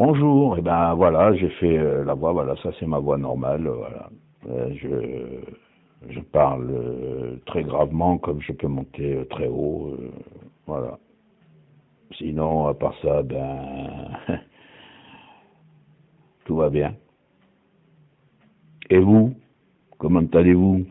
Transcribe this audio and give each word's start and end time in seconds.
Bonjour, 0.00 0.56
et 0.56 0.62
ben 0.62 0.94
voilà, 0.94 1.34
j'ai 1.34 1.50
fait 1.50 1.76
euh, 1.76 2.02
la 2.06 2.14
voix, 2.14 2.32
voilà, 2.32 2.56
ça 2.62 2.70
c'est 2.80 2.86
ma 2.86 2.98
voix 2.98 3.18
normale, 3.18 3.68
voilà. 3.68 4.08
Euh, 4.48 4.72
je, 4.74 6.08
je 6.10 6.20
parle 6.20 6.70
euh, 6.70 7.36
très 7.44 7.62
gravement 7.62 8.16
comme 8.16 8.40
je 8.40 8.54
peux 8.54 8.66
monter 8.66 9.16
euh, 9.16 9.24
très 9.26 9.46
haut, 9.46 9.94
euh, 10.00 10.10
voilà. 10.66 10.98
Sinon, 12.16 12.68
à 12.68 12.72
part 12.72 12.94
ça, 13.02 13.22
ben, 13.22 14.08
tout 16.46 16.56
va 16.56 16.70
bien. 16.70 16.94
Et 18.88 19.00
vous, 19.00 19.34
comment 19.98 20.24
allez-vous? 20.32 20.86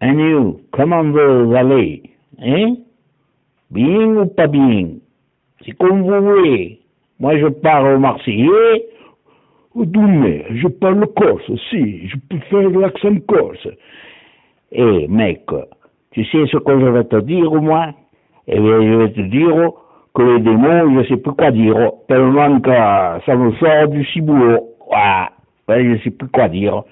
Et 0.00 0.06
you, 0.08 0.62
comment 0.72 1.04
vous 1.04 1.52
allez 1.54 2.02
Hein? 2.38 2.76
Bien 3.70 4.16
ou 4.22 4.26
pas 4.26 4.46
bien? 4.46 4.94
C'est 5.66 5.72
comme 5.72 6.00
vous 6.00 6.26
voulez. 6.26 6.80
Moi, 7.18 7.38
je 7.38 7.46
parle 7.46 7.98
marseillais. 7.98 8.86
mais 9.74 10.44
je 10.50 10.68
parle 10.68 11.06
corse 11.16 11.48
aussi, 11.48 12.08
je 12.08 12.16
peux 12.28 12.38
faire 12.50 12.68
l'accent 12.70 13.16
corse. 13.26 13.68
Eh, 14.72 15.06
mec, 15.08 15.46
tu 16.12 16.24
sais 16.24 16.46
ce 16.46 16.58
que 16.58 16.80
je 16.80 16.86
vais 16.86 17.04
te 17.04 17.20
dire, 17.20 17.50
moi 17.50 17.90
Eh 18.48 18.58
bien, 18.58 18.82
je 18.82 18.94
vais 18.96 19.12
te 19.12 19.20
dire 19.22 19.72
que 20.14 20.22
les 20.22 20.40
démons, 20.40 20.90
je 20.94 20.98
ne 20.98 21.04
sais 21.04 21.16
plus 21.16 21.32
quoi 21.32 21.50
dire, 21.50 21.92
tellement 22.08 22.60
que 22.60 22.70
ça 22.70 23.36
me 23.36 23.52
sort 23.52 23.88
du 23.88 24.04
ciboulot. 24.06 24.68
Ouais, 24.90 25.28
je 25.68 25.92
ne 25.92 25.98
sais 25.98 26.10
plus 26.10 26.28
quoi 26.28 26.48
dire. 26.48 26.82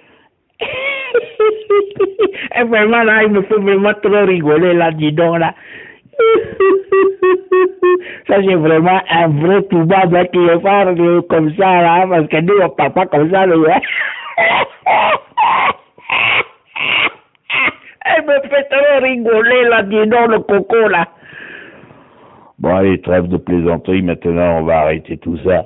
Et 2.56 2.64
vraiment, 2.64 3.02
là, 3.02 3.24
il 3.24 3.30
me 3.30 3.42
fait 3.42 3.56
vraiment 3.58 3.92
trop 4.02 4.24
rigoler, 4.26 4.74
là, 4.74 4.92
dis 4.92 5.12
donc, 5.12 5.38
là. 5.38 5.54
Ça, 8.28 8.36
c'est 8.42 8.54
vraiment 8.54 9.00
un 9.10 9.28
vrai 9.28 9.62
tout 9.64 9.84
bas 9.84 10.06
qui 10.26 10.38
parle 10.62 11.22
comme 11.28 11.52
ça, 11.56 11.82
là, 11.82 12.06
parce 12.08 12.28
que 12.28 12.40
nous, 12.40 12.54
on 12.62 12.70
parle 12.70 12.92
pas 12.92 13.06
comme 13.06 13.30
ça, 13.30 13.46
là. 13.46 13.56
Elle 18.06 18.26
me 18.26 18.34
fait 18.48 18.68
trop 18.70 19.00
rigoler, 19.02 19.64
là, 19.64 19.82
dis 19.82 20.06
donc, 20.06 20.28
le 20.28 20.38
coco, 20.40 20.88
là. 20.88 21.08
Bon, 22.58 22.76
allez, 22.76 23.00
trêve 23.00 23.28
de 23.28 23.36
plaisanterie, 23.36 24.02
maintenant, 24.02 24.58
on 24.60 24.64
va 24.64 24.80
arrêter 24.80 25.16
tout 25.18 25.38
ça. 25.44 25.64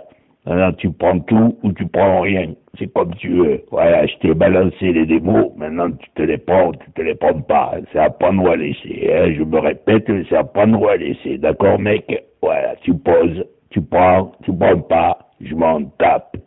Maintenant, 0.48 0.72
tu 0.72 0.90
prends 0.90 1.18
tout 1.20 1.58
ou 1.62 1.72
tu 1.72 1.86
prends 1.88 2.22
rien. 2.22 2.54
C'est 2.78 2.90
comme 2.94 3.14
tu 3.16 3.28
veux. 3.28 3.60
Voilà, 3.70 4.06
je 4.06 4.16
t'ai 4.16 4.32
balancé 4.32 4.92
les 4.92 5.04
démos. 5.04 5.52
Maintenant, 5.56 5.90
tu 5.90 6.08
te 6.14 6.22
les 6.22 6.38
prends 6.38 6.68
ou 6.68 6.72
tu 6.72 6.90
te 6.92 7.02
les 7.02 7.14
prends 7.14 7.38
pas. 7.42 7.74
C'est 7.92 7.98
à 7.98 8.08
prendre 8.08 8.42
ou 8.42 8.48
à 8.48 8.56
laisser. 8.56 9.10
Hein. 9.12 9.34
Je 9.36 9.42
me 9.42 9.58
répète, 9.58 10.06
c'est 10.06 10.36
à 10.36 10.44
prendre 10.44 10.80
ou 10.80 10.88
à 10.88 10.96
laisser. 10.96 11.36
D'accord, 11.36 11.78
mec? 11.78 12.24
Voilà, 12.40 12.76
tu 12.76 12.94
poses, 12.94 13.44
tu 13.68 13.82
prends, 13.82 14.32
tu 14.42 14.56
prends 14.56 14.80
pas. 14.80 15.18
Je 15.42 15.54
m'en 15.54 15.84
tape. 15.98 16.38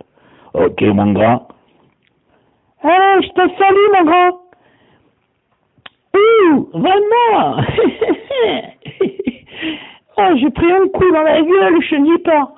Ok, 0.56 0.82
mon 0.82 1.14
grand? 1.14 1.48
Ah, 2.84 3.18
je 3.22 3.28
te 3.28 3.56
salue, 3.56 3.92
mon 3.94 4.06
grand. 4.06 4.32
Ouh, 6.16 6.70
vraiment? 6.74 7.62
Oh, 10.18 10.36
j'ai 10.36 10.50
pris 10.50 10.72
un 10.72 10.88
coup 10.90 11.12
dans 11.14 11.22
la 11.22 11.42
gueule, 11.42 11.82
je 11.82 11.96
n'y 11.96 12.18
pas. 12.20 12.54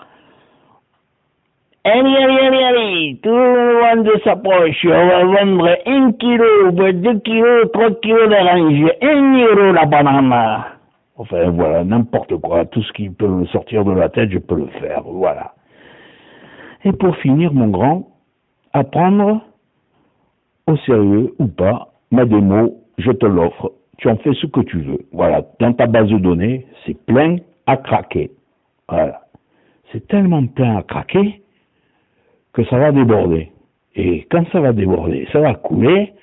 Allez, 1.86 2.16
allez, 2.16 2.40
allez, 2.40 2.64
allez, 2.64 3.20
tout 3.22 3.30
le 3.30 3.98
monde 3.98 4.10
s'approche. 4.24 4.86
On 4.86 5.08
va 5.08 5.26
vendre 5.26 5.78
un 5.86 6.14
kilo, 6.14 6.72
deux 6.72 7.20
kilos, 7.20 7.70
trois 7.74 7.92
kilos 7.96 8.30
d'orange, 8.30 8.90
un 9.02 9.38
euro 9.38 9.74
la 9.74 9.86
banane. 9.86 10.64
Enfin, 11.18 11.50
voilà, 11.50 11.84
n'importe 11.84 12.38
quoi. 12.38 12.64
Tout 12.64 12.82
ce 12.84 12.94
qui 12.94 13.10
peut 13.10 13.28
me 13.28 13.46
sortir 13.48 13.84
de 13.84 13.92
la 13.92 14.08
tête, 14.08 14.32
je 14.32 14.38
peux 14.38 14.56
le 14.56 14.68
faire. 14.80 15.02
Voilà. 15.04 15.56
Et 16.86 16.94
pour 16.94 17.18
finir, 17.18 17.52
mon 17.52 17.68
grand, 17.68 18.08
apprendre 18.72 19.42
au 20.68 20.78
sérieux 20.78 21.34
ou 21.38 21.48
pas, 21.48 21.90
ma 22.12 22.24
démo, 22.24 22.76
je 22.98 23.12
te 23.12 23.26
l'offre. 23.26 23.74
Tu 23.98 24.10
en 24.10 24.16
fais 24.16 24.34
ce 24.36 24.46
que 24.46 24.62
tu 24.62 24.80
veux. 24.80 25.00
Voilà. 25.12 25.42
Dans 25.60 25.74
ta 25.74 25.88
base 25.88 26.08
de 26.08 26.18
données, 26.18 26.66
c'est 26.86 26.98
plein 27.06 27.36
à 27.68 27.76
craquer. 27.76 28.32
Voilà. 28.88 29.20
C'est 29.92 30.08
tellement 30.08 30.48
plein 30.48 30.78
à 30.78 30.84
craquer 30.84 31.43
que 32.54 32.64
ça 32.66 32.78
va 32.78 32.92
déborder. 32.92 33.52
Et 33.96 34.28
quand 34.32 34.48
ça 34.52 34.60
va 34.60 34.74
déborder, 34.74 35.28
ça 35.32 35.40
va 35.40 35.56
couler. 35.56 36.14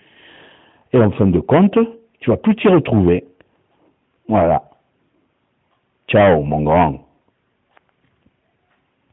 Et 0.92 0.98
en 0.98 1.10
fin 1.12 1.26
de 1.26 1.40
compte, 1.40 1.78
tu 2.20 2.30
vas 2.30 2.36
plus 2.36 2.56
t'y 2.56 2.68
retrouver. 2.68 3.24
Voilà. 4.28 4.62
Ciao, 6.08 6.42
mon 6.42 6.62
grand. 6.62 7.09